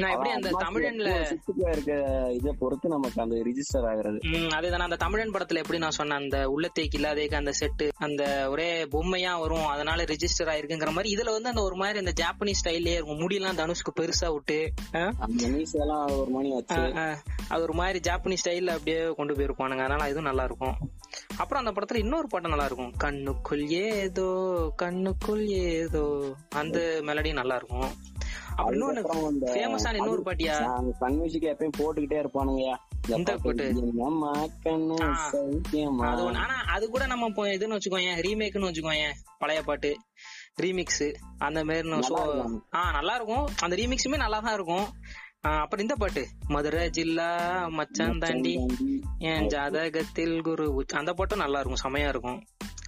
[0.02, 1.10] நான் எப்படி அந்த தமிழன்ல
[1.72, 1.92] இருக்க
[2.38, 4.18] இதை பொறுத்து நமக்கு அந்த ரிஜிஸ்டர் ஆகுறது.
[4.56, 9.32] அதேதான் அந்த தமிழன் படத்துல எப்படி நான் சொன்னேன் அந்த உள்ளத்தேக்கு இல்லாதேக்கு அந்த செட்டு அந்த ஒரே பொம்மையா
[9.42, 13.22] வரும் அதனால ரெஜிஸ்டர் ஆயிருக்குங்கிற மாதிரி இதுல வந்து அந்த ஒரு மாதிரி அந்த ஜாப்பனீஸ் ஸ்டைல்லயே இருக்கும்.
[13.24, 14.58] முடியெல்லாம் தனுஷ்க்கு பெருசா விட்டு
[16.20, 16.50] ஒரு மணி.
[17.52, 19.84] அது ஒரு மாதிரி ஜாப்பனீஸ் ஸ்டைல்ல அப்படியே கொண்டு போயிருப்பானுங்க.
[19.86, 20.76] அதனால இதுவும் நல்லா இருக்கும்.
[21.40, 22.92] அப்புறம் அந்த படத்துல இன்னொரு பாட்டு நல்லா இருக்கும்.
[23.04, 24.28] கண்ணுக்குள் ஏதோ
[24.82, 26.04] கண்ணுக்குள் ஏதோ
[26.62, 26.78] அந்த
[27.08, 27.90] மெலடியும் நல்லா இருக்கும்.
[28.66, 30.54] இன்னொரு பாட்டியா?
[31.00, 32.64] சன் மியூசிக் எப்பயும் போட்டுக்கிட்டே இருப்பானுங்க.
[36.42, 39.06] ஆனா அது கூட நம்ம இதுன்னு வச்சுக்கோங்க ரீமேக்னு வச்சுக்கோங்க
[39.38, 39.92] பழைய பாட்டு
[40.62, 41.06] ரீமிக்ஸ்
[41.38, 42.64] அந்த மாதிரி நல்லா சோ இருக்கும்.
[42.74, 43.46] ஆ நல்லா இருக்கும்.
[43.60, 44.86] அந்த ரீமிக்ஸுமே நல்லா தான் இருக்கும்.
[45.40, 47.30] அப்புறம் இந்த பாட்டு மதுரை ஜில்லா
[47.68, 48.54] மச்சான் தாண்டி.
[49.18, 52.40] என் ஜாதகத்தில் குரு அந்த பாட்டும் நல்லா இருக்கும் செமையா இருக்கும்.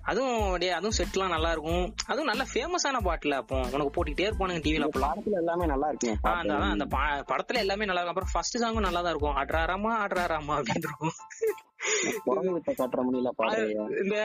[0.02, 1.94] அதுவும் அதுவும் செட்லாம் நல்லா இருக்கும்.
[2.06, 3.56] அதுவும் நல்ல ஃபேமஸான பாட்டுல அப்போ.
[3.72, 7.84] உனக்கு போட்டுக்கிட்டே இருப்பானுங்க டிவில படத்துல எல்லாமே நல்லா இருக்குங்க ஆ, அந்த அதான் அந்த பா- படத்துல எல்லாமே
[7.84, 8.08] நல்லா இருக்கும்.
[8.08, 9.36] அப்புறம் ஃபர்ஸ்ட் சாங்கும் நல்லா தான் இருக்கும்.
[9.36, 11.12] அட்ராராமா அட்ராராமா அப்படின்னு இருக்கும்.
[14.04, 14.16] இந்த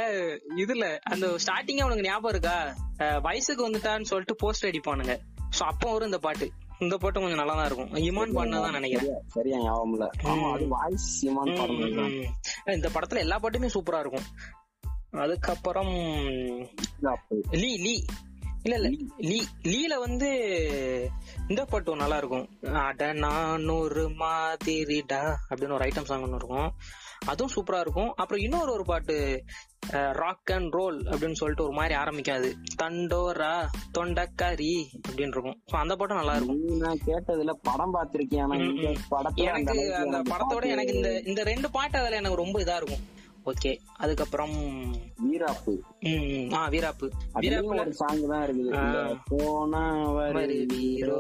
[0.56, 2.76] இதுல அந்த ஸ்டார்டிங்கே உனக்கு ஞாபகம் இருக்கா?
[3.20, 5.20] வயசுக்கு வந்துட்டான்னு சொல்லிட்டு போஸ்டர் அடிப்பானுங்க.
[5.60, 6.52] சோ அப்போ வரும் இந்த பாட்டு.
[6.80, 7.94] இந்த பாட்டு கொஞ்சம் நல்லா தான் இருக்கும்.
[7.94, 9.22] இமான் பாடினதான் நினைக்கிறேன்.
[9.28, 10.10] சரியா ஞாபகம் இல்ல.
[10.24, 10.48] ஆமா
[11.36, 12.72] ம்.
[12.72, 14.26] இந்த படத்துல எல்லா பாட்டுமே சூப்பரா இருக்கும்.
[15.18, 15.94] அதுக்கப்புறம்
[17.52, 18.04] லீ லீ.
[18.64, 19.06] இல்ல இல்ல.
[19.18, 19.44] லீ.
[19.64, 20.30] லீல வந்து
[21.48, 26.72] இந்த பாட்டு நல்லா இருக்கும் அட நானூறு மாதிரிடா அப்படின்னு ஒரு ஐட்டம் சாங் ஒண்ணு இருக்கும்.
[27.26, 28.14] அதுவும் சூப்பரா இருக்கும்.
[28.16, 29.44] அப்புறம் இன்னொரு ஒரு பாட்டு
[29.92, 32.54] ராக் அண்ட் ரோல் அப்படின்னு சொல்லிட்டு ஒரு மாதிரி ஆரம்பிக்காது.
[32.82, 33.66] தண்டோரா
[33.98, 35.62] தொண்டக்காரி அப்படின்னு இருக்கும்.
[35.66, 38.94] So அந்த பாட்டும் நல்லா இருக்கும் நான் கேட்டதுல படம் பார்த்திருக்கேன்
[39.36, 43.14] எனக்கு அந்த படத்தோட எனக்கு இந்த இந்த ரெண்டு பாட்டு அதுல எனக்கு ரொம்ப இதா இருக்கும்.
[43.46, 43.80] ஓகே.
[43.96, 44.56] அதுக்கப்புறம்
[45.26, 45.74] வீராப்பு.
[46.00, 46.54] ம், ம்.
[46.54, 47.10] ஆ வீராப்பு.
[47.36, 49.20] வீராப்புல ஒரு சாங் தான் இருக்குது.
[49.30, 51.20] போனா வருவீரோ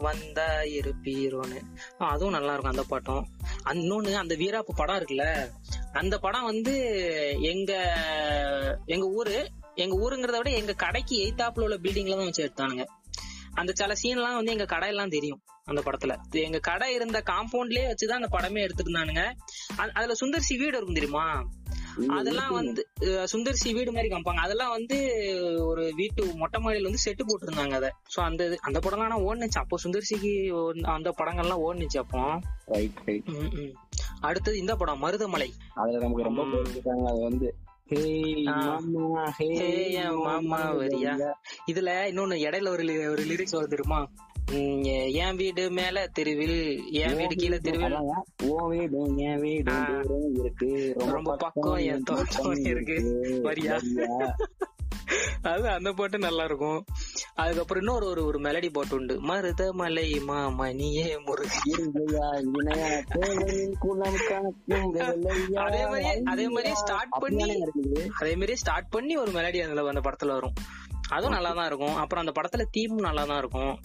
[0.00, 1.60] வந்தா இருப்பீரோன்னு.
[1.98, 3.26] அதுவும் நல்லா இருக்கும் அந்த பாட்டும்.
[3.72, 5.50] இன்னொன்னு அந்த வீராப்பு படம் இருக்குல்ல
[5.92, 6.74] அந்த படம் வந்து
[7.40, 7.72] எங்க
[8.86, 12.84] எங்க ஊரு எங்க ஊருங்கிறத விட எங்க கடைக்கு எய்தாப்புல உள்ள பில்டிங்ல தான் வச்சு எடுத்தானுங்க.
[13.60, 16.12] அந்த சில சீன்லாம் வந்து எங்க கடையெல்லாம் தெரியும் அந்த படத்துல.
[16.48, 19.22] எங்க கடை இருந்த காம்பவுண்ட்லயே வச்சுதான் அந்த படமே எடுத்திருந்தானுங்க.
[19.98, 21.24] அதுல சுந்தர்சி வீடு இருக்கும் தெரியுமா?
[22.16, 22.82] அதெல்லாம் வந்து
[23.32, 24.42] சுந்தர்சி வீடு மாதிரி காமிப்பாங்க.
[24.46, 24.96] அதெல்லாம் வந்து
[25.66, 27.88] ஒரு வீட்டு மொட்டை மாடியில வந்து செட்டு போட்டிருந்தாங்க அத.
[28.14, 29.60] சோ அந்த அந்த படம்லாம் ஆனா ஓடுனுச்சு.
[29.62, 30.32] அப்போ சுந்தர்சிக்கு
[30.96, 32.22] அந்த படங்கள்லாம் ஓடுனுச்சு அப்போ.
[34.20, 35.50] அடுத்தது இந்த படம் மருதமலை.
[35.74, 36.44] அதுல நமக்கு ரொம்ப
[37.12, 37.50] அது வந்து.
[40.14, 41.32] மாமா வரியா?
[41.72, 44.08] இதுல இன்னொன்னு இடையில ஒரு ஒரு லிரிக்ஸ் வருது தெரியுமா?
[45.12, 47.94] என் வீடு மேல தெருவில் என் வீடு கீழே தெருவில்.
[49.16, 49.72] என் வீடு
[50.34, 50.94] இருக்கு.
[50.96, 52.98] ரொம்ப பக்கம் என் தோட்டம் இருக்கு.
[53.42, 53.80] வரியா?
[55.42, 56.84] அது அந்த பாட்டு நல்லா இருக்கும்
[57.34, 59.20] அதுக்கப்புறம் இன்னொரு ஒரு ஒரு மெலடி பாட்டு உண்டு.
[63.14, 65.54] தேவரின் குலம் காக்கும் வேலையா.
[65.54, 67.62] அதே மாதிரியே அதே மாதிரியே ஸ்டார்ட் பண்ணி
[68.18, 70.52] அதே மாதிரியே ஸ்டார்ட் பண்ணி ஒரு மெலடி அதுல அந்த படத்துல வரும்.
[71.08, 71.94] அதுவும் நல்லா தான் இருக்கும்.
[71.94, 73.78] அப்புறம் அந்த படத்துல தீமும் நல்லா தான் இருக்கும்.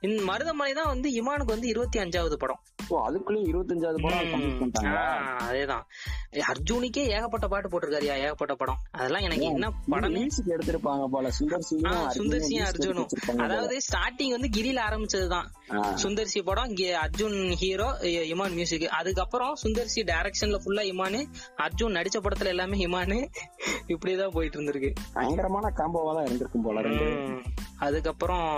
[0.00, 2.60] இந்த மருதமலை தான் வந்து இமானுக்கு வந்து இருபத்தி அஞ்சாவது படம்.
[2.90, 4.44] ஓ அதுக்குள்ளயும் இருபத்தஞ்சாவது படம்
[5.48, 5.84] அதேதான்.
[6.48, 8.78] அர்ஜுனுக்கே ஏகப்பட்ட பாட்டு போட்டிருக்காருயா ஏகப்பட்ட படம்.
[8.90, 11.30] அதெல்லாம் எனக்கு என்ன படமே மியூசிக் எடுத்திருப்பாங்க போல.
[11.30, 13.08] சுந்தர் ஆ, சிங்கும் சுந்தர் சி அர்ஜுனும்.
[13.38, 15.48] அதாவது ஸ்டார்டிங் வந்து கிரில ஆரம்பிச்சதுதான்.
[15.94, 17.88] சுந்தர் சி படம் அர்ஜுன் ஹீரோ
[18.32, 21.20] இமான் மியூசிக் அதுக்கப்புறம் சுந்தர் சி டைரக்ஷன்ல ஃபுல்லா இமானு
[21.58, 23.18] அர்ஜுன் நடிச்ச படத்துல எல்லாமே இமானு.
[23.88, 24.92] இப்படிதான் போயிட்டு இருந்திருக்கு.
[25.14, 26.76] பயங்கரமான காம்போவா தான் இருந்திருக்கும் போல.
[27.78, 28.48] அதுக்கப்புறம்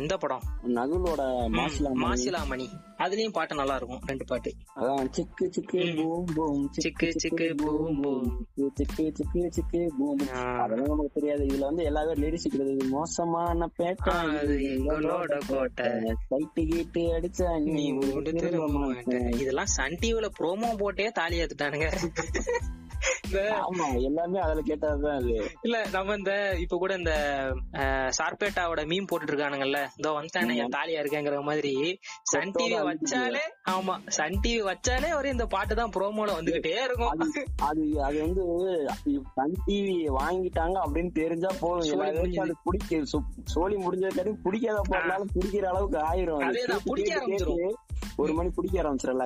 [0.00, 0.42] இந்த படம்.
[0.66, 1.22] நகுலோட
[1.56, 2.66] மாசிலா மாசிலாமணி.
[2.98, 4.52] அதுலயும் பாட்டு நல்லா இருக்கும் ரெண்டு பாட்டு.
[4.76, 10.18] அதான் சிக்கு சிக்கு பூம் பூம் சிக்கு சிக்கு பூம் பூம் சிக்கு சிக்கு சிக்கு பூம்.
[10.58, 11.44] அதெல்லாம் நமக்கு தெரியாது.
[11.44, 12.88] இதுல வந்து எல்லாமே லிரிக்ஸ் இருக்குது.
[12.88, 14.14] மோசமான பேட்டை
[14.76, 15.86] எங்களோட கோட்டை.
[16.30, 17.84] சைட்டு கீட்டு அடிச்சா நீ.
[19.38, 21.88] இதெல்லாம் சன் டிவில ப்ரோமோ போட்டே தாலி ஏத்துட்டானுங்க.
[23.60, 27.12] ஆமா எல்லாமே அதுல கேட்டதுதான் அது இல்ல நம்ம இந்த இப்ப கூட இந்த
[28.18, 31.72] சார்பேட்டாவோட மீம் போட்டுட்டு இருக்கானுங்கல்ல இதோ வந்துட்டானே என் தாலியா இருக்கேங்கிற மாதிரி
[32.32, 37.14] சன் டிவி வச்சாலே ஆமா சன் டிவி வச்சாலே ஒரு இந்த பாட்டு தான் ப்ரோமோல வந்துகிட்டே இருக்கும்
[37.68, 38.44] அது அது வந்து
[39.34, 42.04] சன் டிவி வாங்கிட்டாங்க அப்படின்னு தெரிஞ்சா போதும்
[42.44, 46.46] அது பிடிக்க சு- சோலி முடிஞ்சதுக்காட்டி பிடிக்காத போறதுனால பிடிக்கிற அளவுக்கு ஆயிரும்
[48.18, 48.74] ஒரு மணி பிடிக்க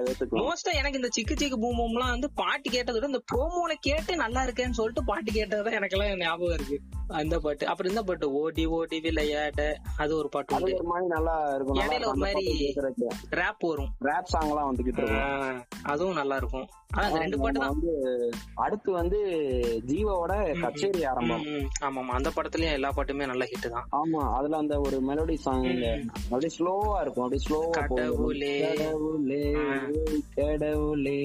[0.05, 4.17] பேத்துக்கும் மோஸ்டா எனக்கு இந்த சிக்கு சிக்கு பூம் பூம்லாம் வந்து பாட்டு கேட்டதை விட இந்த ப்ரோமோல கேட்டு
[4.17, 6.79] நல்லா இருக்கேன்னு சொல்லிட்டு பாட்டு கேட்டதுதான் எனக்கு எல்லாம் ஞாபகம் இருக்கு.
[7.21, 7.65] அந்த பாட்டு.
[7.67, 9.61] அப்புறம் இந்த பாட்டு ஓடி ஓடி விளையாட.
[9.97, 11.79] அது ஒரு பாட்டு அது ஒரு மாதிரி நல்லா இருக்கும்.
[11.81, 12.51] இடையில ஒரு மாதிரி
[13.39, 13.91] ரேப் வரும்.
[14.09, 15.65] ரேப் சாங் எல்லாம் வந்துகிட்டு இருக்கும்.
[15.83, 16.67] அதுவும் நல்லா இருக்கும்.
[16.95, 17.69] ஆனா அந்த ரெண்டு பாட்டு தான்.
[17.69, 17.93] வந்து
[18.55, 19.19] அடுத்து வந்து
[19.89, 21.45] ஜீவாவோட கச்சேரி ஆரம்பம்.
[21.83, 23.89] ஆமா ஆமா அந்த படத்துலயும் எல்லா பாட்டுமே நல்ல ஹிட் தான்.
[23.99, 24.23] ஆமா.
[24.39, 25.67] அதுல அந்த ஒரு மெலோடி சாங்
[26.25, 27.25] அப்படியே ஸ்லோவா இருக்கும்.
[27.27, 28.55] அப்படியே ஸ்லோவா கடவுளே.
[28.75, 29.43] கடவுளே
[30.35, 31.19] கடவுளே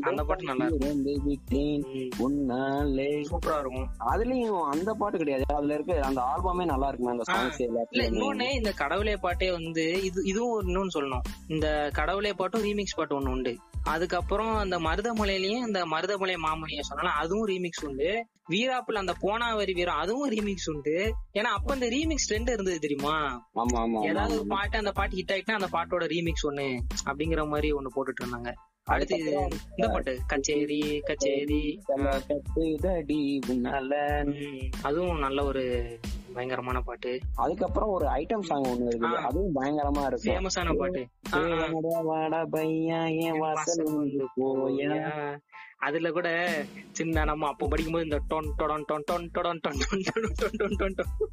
[0.00, 1.93] அந்த பாட்டு நல்லா இருக்கும்.
[2.26, 3.08] உன்னாலே.
[3.30, 3.88] சூப்பரா இருக்கும்.
[4.12, 5.44] அதுலயும் அந்த பாட்டு கிடையாது.
[5.54, 7.60] அதுல இருக்க அந்த ஆல்பமே நல்லா இருக்குமே அந்த சாங்ஸ்
[7.92, 11.24] இன்னொன்னு இந்த கடவுளே பாட்டே வந்து இது இதுவும் இன்னொன்னு சொல்லணும்.
[11.48, 13.56] இந்த கடவுளே பாட்டும் ரீமிக்ஸ் பாட்டு ஒண்ணு உண்டு.
[13.84, 18.26] அதுக்கப்புறம் அந்த மருதமலையிலயும் இந்த மருதமலை மாமணிய சொன்னாலும் அதுவும் ரீமிக்ஸ் உண்டு.
[18.50, 21.14] வீராப்புல அந்த போனாவரி வீரம் அதுவும் ரீமிக்ஸ் உண்டு.
[21.32, 23.44] ஏன்னா அப்ப அந்த ரீமிக்ஸ் ட்ரெண்ட் இருந்தது தெரியுமா?
[24.02, 26.66] ஏதாவது ஒரு பாட்டு அந்த பாட்டு ஹிட் ஆயிட்டுனா அந்த பாட்டோட ரீமிக்ஸ் ஒண்ணு
[27.06, 28.52] அப்படிங்கிற மாதிரி ஒண்ணு போட்டுட்டு இருந்தாங்க.
[28.86, 29.16] அடுத்து
[29.76, 31.80] இந்த பாட்டு கச்சேரி கச்சேரி.
[34.22, 35.84] ம், அதுவும் நல்ல ஒரு
[36.32, 37.18] பயங்கரமான பாட்டு.
[37.34, 39.16] அதுக்கப்புறம் ஒரு ஐட்டம் சாங் ஒண்ணு இருக்குது.
[39.16, 39.24] ஆ.
[39.24, 40.34] அதுவும் பயங்கரமா இருக்கும்.
[40.34, 41.06] ஃபேமஸான பாட்டு.
[42.02, 45.38] வாடா, பையா என் வாசல் வந்து போயா.
[45.84, 46.28] அதுல கூட
[46.92, 50.74] சின்ன நம்ம அப்ப படிக்கும்போது இந்த டொன் டொடன் டொன் டொன் டொடன் டொன் டொன் டொன் டொன் டொன்
[50.78, 51.26] டொன் டொன்.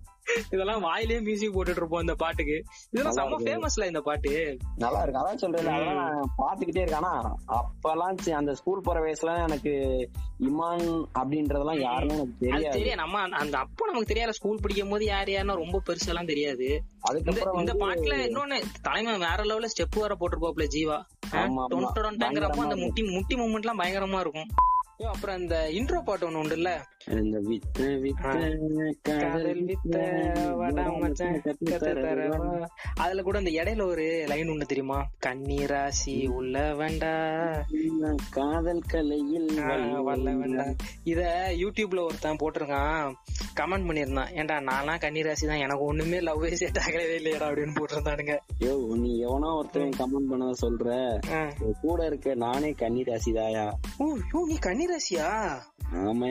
[0.52, 2.64] இதெல்லாம் வாயிலேயே மியூசிக் போட்டுட்டு இருப்போம் இந்த பாட்டுக்கு.
[2.92, 4.58] இதெல்லாம் செம்ம ஃபேமஸ்ல இந்த பாட்டு.
[4.76, 5.22] நல்லா இருக்கு.
[5.22, 7.00] அதான் சொல்றேன் அதெல்லாம் பாத்துக்கிட்டே இருக்கேன்.
[7.48, 9.74] அப்பெல்லாம் அந்த ஸ்கூல் போற வயசுல எனக்கு
[10.40, 12.70] இமான் அப்படின்றதெல்லாம் யாருன்னு எனக்கு தெரியாது.
[12.70, 16.82] தெரியும் நம்ம அந்த- அப்போ நமக்கு தெரியாது ஸ்கூல் படிக்கும் போது யார் யாருன்னா ரொம்ப பெருசெல்லாம் தெரியாது.
[17.02, 21.02] அதுக்கப்புறம் இந்த பாட்டுல இன்னொன்னு தலைமை வேற லெவல்ல ஸ்டெப் வேற போட்டிருப்பாப்ல ஜீவா.
[21.32, 21.64] ஆமா, ஆமா.
[21.72, 24.50] டொன் டொடன்ங்கிறப்ப அந்த முட்டி முட்டி மூமெண்ட் எல்லாம் பயங்கரமா இருக்கும்
[25.12, 26.72] அப்புறம் இந்த இன்ட்ரோ பாட்டு ஒண்ணு உண்டுல்ல?
[27.20, 27.86] இந்த வித்த.
[33.04, 35.00] அதுல கூட அந்த இடையில ஒரு லைன் ஒண்ணு தெரியுமா?
[35.26, 37.14] கண்ணீராசி உள்ள வேண்டா
[38.38, 39.50] காதல் கலையில்
[40.40, 40.66] வேண்டா
[41.04, 41.22] இத
[41.62, 43.16] யூடியூப்ல ஒருத்தன் போட்டிருக்கான்.
[43.60, 45.64] கமெண்ட் பண்ணிருந்தான் ஏன்டா நானா கண்ணீராசி தான்.
[45.66, 48.36] எனக்கு ஒண்ணுமே லவ் செட் ஆகவே இல்லையடா அப்படின்னு போட்டிருந்தானுங்க.
[48.66, 50.88] யோ நீ எவனோ ஒருத்தன் கமெண்ட் பண்ண சொல்ற.
[51.82, 53.66] கூட இருக்க நானே கன்னி ராசிதாயா
[54.00, 54.06] ஓ
[54.52, 54.58] நீ
[54.92, 55.28] கண்ணீராசியா
[56.02, 56.28] ஆமா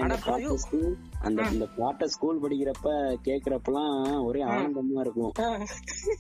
[1.23, 5.33] அந்த இந்த பாட்டை ஸ்கூல் படிக்கிறப்ப கேக்குறப்பெல்லாம் ஒரே ஆனந்தமா இருக்கும்.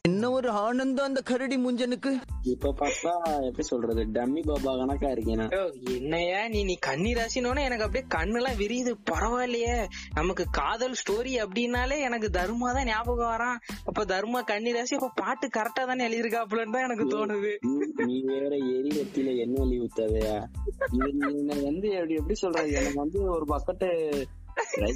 [0.09, 2.21] என்ன ஒரு ஆனந்தம் அந்த கரடி முஞ்சனுக்கு?
[2.43, 5.49] இப்ப பார்த்தா எப்படி சொல்றது டம்மி பாபா கணக்கா இருக்கேன்
[5.95, 8.95] என்னையா நீ நீ கன்னி ராசினோட எனக்கு அப்படியே கண்ணெல்லாம் விரியுது.
[9.11, 9.87] பரவாயில்லையே.
[10.15, 13.57] நமக்கு காதல் ஸ்டோரி அப்படின்னாலே எனக்கு தர்மா தான் ஞாபகம் வரான்.
[13.85, 17.57] அப்ப தர்மா கன்னி ராசி அப்ப பாட்டு கரெக்டா தானே எழுதியிருக்காப்புலன்னு தான் எனக்கு தோணுது.
[17.97, 20.45] நீ- வேற எரிவத்தில என்ன அள்ளி ஊத்தாதயா?
[21.63, 22.73] வந்து எப்படி எப்படி சொல்றது?
[22.73, 24.23] எனக்கு வந்து ஒரு பக்கெட்டு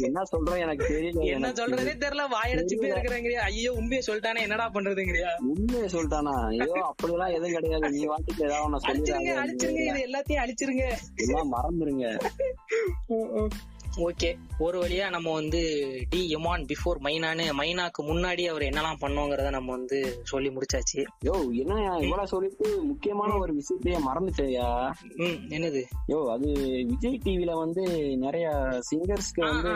[0.07, 2.25] என்ன சொல்றேன் எனக்கு தெரியல என்ன சொல்றதே தெரியல.
[2.35, 5.31] வாயடைச்சுட்டே இருக்கிறேங்கிறியா ஐயோ உண்மையை சொல்லிட்டானே என்னடா பண்றதுங்கிறியா?
[5.51, 6.35] உண்மையை சொல்லிட்டானா?
[6.51, 7.91] ஐயோ அப்படிலாம் எதுவும் கிடையாது.
[7.91, 10.87] நீ வாட்டிக்கு ஏதாவது ஒண்ணு அழிச்சிருங்க அழிச்சிருங்க இது எல்லாத்தையும் அழிச்சிருங்க.
[11.25, 12.07] எல்லாம் மறந்துருங்க.
[13.99, 14.39] ஓகே.
[14.59, 15.61] ஒரு வழியா நம்ம வந்து
[16.11, 21.05] டி எமான் பிஃபோர் மைனான்னு மைனாக்கு முன்னாடி அவர் என்னெல்லாம் பண்ணோங்கிறத நம்ம வந்து சொல்லி முடிச்சாச்சு.
[21.25, 25.83] யோ என்ன இவ்வளவு சொல்லிட்டு முக்கியமான ஒரு விஷயத்தையே மறந்துட்டேயா ம் என்னது?
[26.09, 26.47] யோ அது
[26.85, 27.83] விஜய் டிவில வந்து
[28.17, 28.49] நிறைய
[28.91, 29.73] சிங்கர்ஸ்க்கு வந்து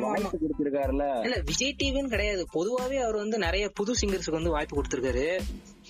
[0.00, 2.46] வாய்ப்பு கொடுத்திருக்காருல்ல இல்ல விஜய் டிவின்னு கிடையாது.
[2.54, 5.40] பொதுவாவே அவர் வந்து நிறைய புது சிங்கர்ஸ்க்கு வந்து வாய்ப்பு கொடுத்திருக்காரு.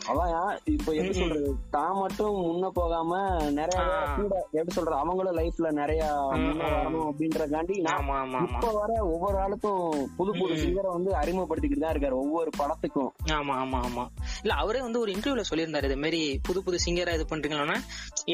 [0.05, 0.33] அதான்
[0.73, 1.51] இப்ப எப்படி சொல்றது?
[1.71, 3.13] தான் மட்டும் முன்ன போகாம
[3.53, 3.85] நிறைய.
[4.17, 4.97] கூட எப்படி சொல்றது?
[4.97, 6.03] அவங்களும் லைஃப்ல நிறைய
[6.65, 7.77] வரணும் அப்படின்றக்காண்டி
[8.47, 9.81] இப்ப வர ஒவ்வொரு ஆளுக்கும்
[10.17, 10.57] புது புது.
[10.57, 13.11] சிங்கரை வந்து அறிமுகப்படுத்திக்கிட்டு தான் இருக்காரு ஒவ்வொரு படத்துக்கும்.
[13.35, 14.05] ஆமா ஆமா ஆமா.
[14.43, 17.79] இல்ல அவரே வந்து ஒரு இன்டர்வியூல சொல்லியிருந்தாரு இது மாதிரி புது புது சிங்கரா இது பண்றீங்கன்னா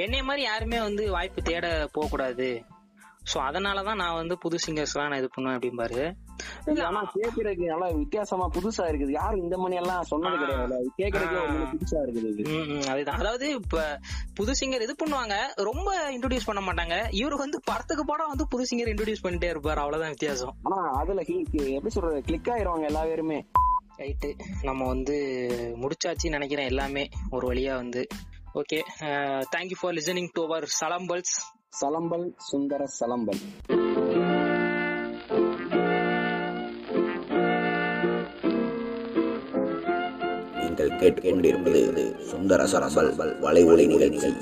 [0.00, 2.50] என்னைய மாதிரி யாருமே வந்து வாய்ப்பு தேட போக கூடாது
[3.30, 6.02] சோ அதனாலதான் நான் வந்து புது சிங்கர்ஸ் எல்லாம் நான் இது பண்ணுவேன் அப்படிம்பாரு.
[6.88, 9.12] ஆனா கேக்குறதுக்கு நல்லா வித்தியாசமா புதுசா இருக்குது.
[9.18, 10.38] யாரும் இந்த மணி எல்லாம் சொன்னது.
[10.42, 13.20] கிடையாது கேக்குறதுக்கு புதுசா இருக்குது அதுதான்.
[13.22, 13.84] அதாவது இப்ப
[14.40, 15.36] புது சிங்கர் இது பண்ணுவாங்க.
[15.70, 16.96] ரொம்ப இன்ட்ரோடியூஸ் பண்ண மாட்டாங்க.
[17.20, 19.82] இவரு வந்து படத்துக்கு படம் வந்து புது சிங்கர் இன்ட்ரோடியூஸ் பண்ணிட்டே இருப்பாரு.
[19.84, 20.54] அவ்வளவுதான் வித்தியாசம்.
[20.62, 21.24] ஆனா அதுல
[21.76, 22.20] எப்படி சொல்றது?
[22.30, 23.40] கிளிக் ஆயிருவாங்க எல்லா பேருமே.
[24.02, 24.28] ரைட்டு
[24.62, 25.16] நம்ம வந்து
[25.82, 27.06] முடிச்சாச்சு நினைக்கிறேன் எல்லாமே.
[27.30, 28.02] ஒரு வழியா வந்து.
[28.60, 28.78] Okay
[29.54, 31.34] thank you for listening to our சலம்பல்ஸ்
[31.78, 33.42] Salambal Sundara Salambal.
[40.58, 41.82] நீங்கள் கேட்டுக்கொண்டிருப்பது
[42.30, 43.12] சுந்தர சரசல்
[43.44, 43.62] வலை
[43.94, 44.32] நிகழ்ச்சி.